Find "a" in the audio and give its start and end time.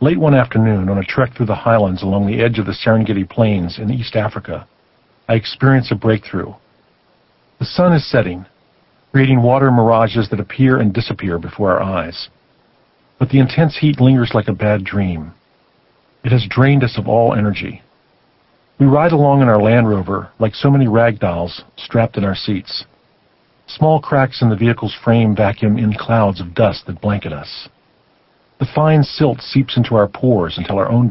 0.98-1.04, 5.90-5.94, 14.48-14.52